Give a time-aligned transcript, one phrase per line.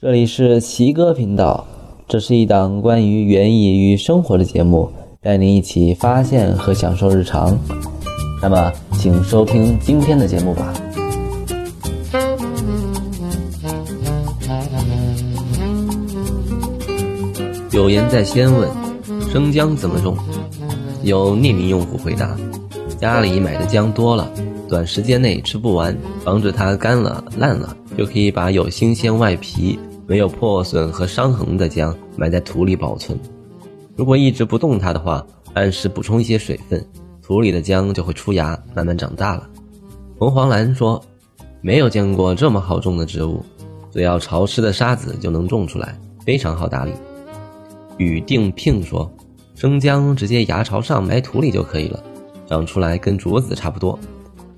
[0.00, 1.66] 这里是奇哥频道，
[2.06, 4.88] 这是一档关于园艺与生活的节目，
[5.20, 7.58] 带您一起发现和享受日常。
[8.40, 10.72] 那么，请收听今天的节目吧。
[17.72, 18.70] 有言在先问：
[19.32, 20.16] 生姜怎么种？
[21.02, 22.36] 有匿名用户回答：
[23.00, 24.30] 家里买的姜多了，
[24.68, 29.76] 短时间内吃不完，防止它干了烂了，就可以把有新鲜外皮。
[30.08, 33.20] 没有破损和伤痕的姜埋在土里保存，
[33.94, 36.82] 如果一直不动它的话，按时补充一些水分，
[37.20, 39.46] 土里的姜就会出芽，慢慢长大了。
[40.18, 40.98] 红黄蓝说
[41.60, 43.44] ：“没有见过这么好种的植物，
[43.92, 45.94] 只要潮湿的沙子就能种出来，
[46.24, 46.92] 非常好打理。”
[47.98, 49.12] 雨定聘说
[49.54, 52.02] ：“生姜直接芽朝上埋土里就可以了，
[52.46, 53.98] 长出来跟竹子差不多。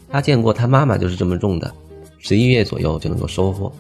[0.09, 1.75] 他见过他妈妈就是这么种的，
[2.19, 3.73] 十一月左右就能够收获。”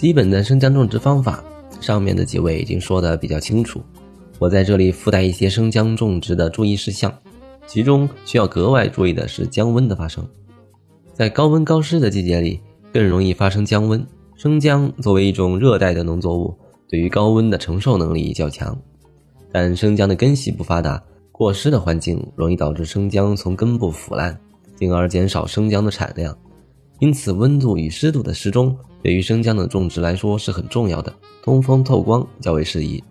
[0.00, 1.44] 基本的生姜种植方法，
[1.78, 3.82] 上面的几位已经说的比较清楚。
[4.38, 7.12] 我在这里附带一些生姜种植的注意事项，
[7.66, 10.26] 其中需要格外注意的是姜温的发生。
[11.12, 12.58] 在高温高湿的季节里，
[12.94, 14.02] 更容易发生姜温。
[14.36, 16.56] 生姜作为一种热带的农作物，
[16.88, 18.74] 对于高温的承受能力较强，
[19.52, 20.98] 但生姜的根系不发达，
[21.30, 24.34] 过湿的环境容易导致生姜从根部腐烂，
[24.74, 26.34] 进而减少生姜的产量。
[27.00, 31.12] 因此，温度与湿度的适中对于生姜的种植来说是很重要的。
[31.42, 33.02] 通风透光较为适宜。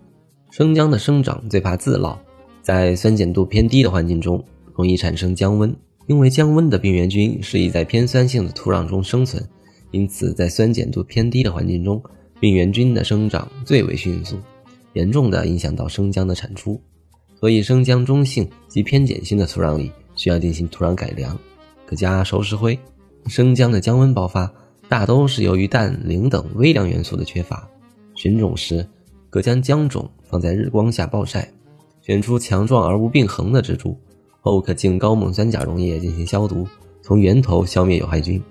[0.50, 2.16] 生姜的生长最怕自涝，
[2.62, 4.42] 在酸碱度偏低的环境中
[4.74, 5.74] 容易产生姜温。
[6.06, 9.44] 因为姜温的病原菌适宜在偏酸性的土壤中生存，
[9.90, 12.02] 因此在酸碱度偏低的环境中，
[12.40, 14.36] 病原菌的生长最为迅速，
[14.94, 16.80] 严重的影响到生姜的产出。
[17.38, 21.36] 所以，生姜中性及偏碱性的土壤里需要进行土壤改良，
[21.86, 22.78] 可加熟石灰。
[23.26, 24.52] 生姜的姜温爆发，
[24.88, 27.68] 大都是由于氮、磷等微量元素的缺乏。
[28.14, 28.86] 选种时，
[29.30, 31.48] 可将姜种放在日光下暴晒，
[32.00, 33.96] 选出强壮而无病痕的植株，
[34.40, 36.66] 后可进高锰酸钾溶液进行消毒，
[37.02, 38.42] 从源头消灭有害菌。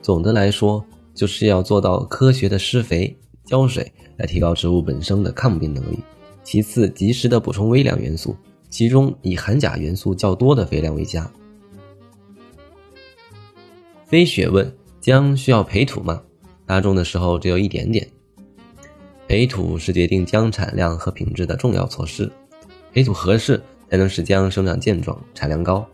[0.00, 3.14] 总的来说，就是要做到科学的施肥、
[3.44, 5.98] 浇水，来提高植物本身的抗病能力。
[6.42, 8.34] 其次，及时的补充微量元素，
[8.70, 11.30] 其中以含钾元素较多的肥料为佳。
[14.10, 14.68] 飞雪问：
[15.00, 16.20] 姜需要培土吗？
[16.66, 18.04] 大种的时候只有一点点。
[19.28, 22.28] 培土是决定姜产量和品质的重要措施，
[22.92, 25.86] 培土合适才能使姜生长健壮、产量高。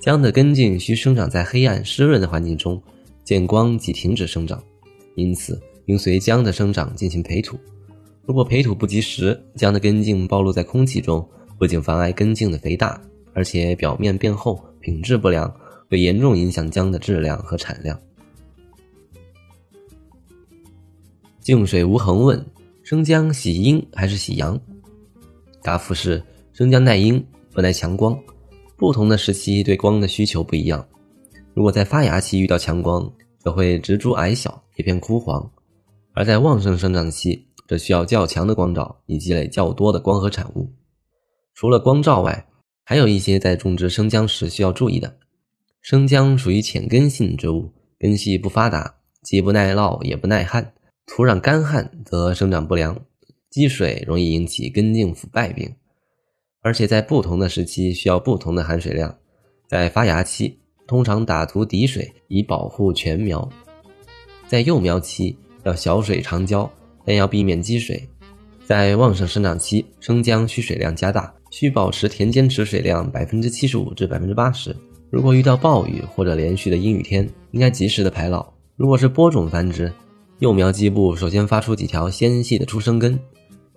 [0.00, 2.82] 姜的根茎需生长在黑暗湿润的环境中，
[3.22, 4.60] 见光即停止生长，
[5.14, 7.56] 因此应随姜的生长进行培土。
[8.26, 11.24] 如果培土不及时，姜的根茎暴露在空气中，
[11.56, 13.00] 不仅妨碍根茎的肥大，
[13.32, 15.48] 而且表面变厚，品质不良。
[15.94, 17.96] 会严重影响姜的质量和产量。
[21.40, 22.44] 净水无痕问：
[22.82, 24.60] 生姜喜阴还是喜阳？
[25.62, 26.20] 答复是：
[26.52, 28.18] 生姜耐阴，不耐强光。
[28.76, 30.84] 不同的时期对光的需求不一样。
[31.54, 35.48] 如果在发芽期遇到强光，则会植株矮小，叶片枯黄；
[36.12, 40.68] 而在旺盛生长期，则需要较强的光照以积累较多的光合产物。
[41.54, 42.44] 除了光照外，
[42.84, 45.18] 还有一些在种植生姜时需要注意的。
[45.84, 50.72] 生姜属于浅根性植物，根系不发达，既不耐涝也不耐旱。
[51.04, 52.98] 土壤干旱则生长不良，
[53.50, 55.70] 积水容易引起根茎腐败病。
[56.62, 59.14] 而且在不同的时期需要不同的含水量。
[59.68, 63.46] 在发芽期，通常打土底水以保护全苗；
[64.46, 66.72] 在幼苗期要小水长浇，
[67.04, 68.08] 但要避免积水。
[68.64, 74.74] 在旺盛生长期，生姜需水量加大，需保持田间持水量百分之七十五至百分之八十。
[75.14, 78.44] 如果遇到暴雨或者连续的阴雨天，应该及时的排涝。
[78.74, 79.92] 如果是播种繁殖，
[80.40, 83.16] 幼苗基部首先发出几条纤细的出生根，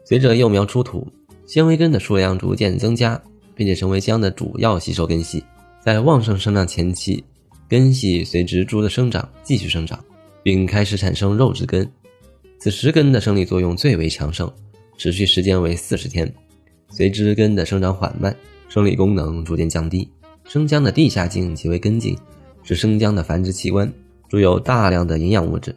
[0.04, 1.08] 随着幼苗出土，
[1.46, 3.22] 纤维根的数量逐渐增加，
[3.54, 5.44] 并且成为姜的主要吸收根系。
[5.80, 7.24] 在旺盛生长前期，
[7.70, 10.04] 根系随植株的生长继续生长，
[10.42, 11.88] 并开始产生肉质根。
[12.58, 14.52] 此时根的生理作用最为强盛，
[14.98, 16.34] 持续时间为四十天。
[16.90, 18.36] 随之根的生长缓慢，
[18.68, 20.10] 生理功能逐渐降低。
[20.48, 22.18] 生姜的地下茎即为根茎，
[22.64, 23.92] 是生姜的繁殖器官，
[24.30, 25.76] 主有大量的营养物质，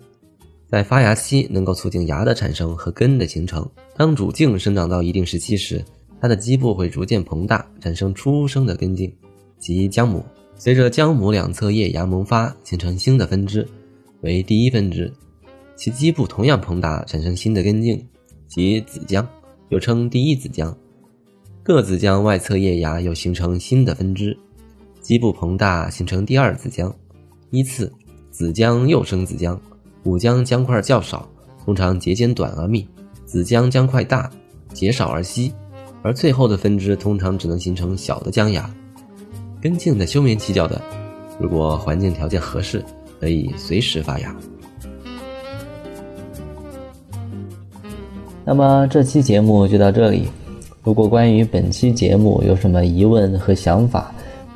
[0.69, 3.69] 在发芽期能够促进芽的产生和根的形成。
[3.96, 5.84] 当主茎生长到一定时期时，
[6.20, 9.12] 它的基部会逐渐膨大，产生初生的根茎，
[9.58, 10.25] 即姜母。
[10.55, 13.67] 随着姜母两侧叶芽萌发，形成新的分支，
[14.20, 15.12] 为第一分支，
[15.75, 18.00] 其基部同样膨大，产生新的根茎，
[18.46, 19.26] 即子姜，
[19.70, 20.76] 又称第一子姜。
[21.64, 24.38] 各子姜外侧叶芽又形成新的分支。
[25.10, 26.94] 基部膨大，形成第二子姜，
[27.50, 27.92] 依次
[28.30, 29.60] 子姜又生子姜，
[30.04, 31.28] 五姜姜块较少，
[31.64, 32.86] 通常节间短而密，
[33.26, 34.30] 子浆浆块大，
[34.72, 35.52] 节少而稀，
[36.02, 38.72] 而最后的分支通常只能形成小的浆芽。
[39.60, 40.80] 根茎在休眠期较短，
[41.40, 42.80] 如果环境条件合适，
[43.18, 44.32] 可以随时发芽。
[48.44, 50.28] 那么这期节目就到这里。
[50.84, 54.09] 如果关于本期节目有什么疑问和想法，